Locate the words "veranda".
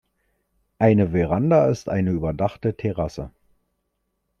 1.11-1.67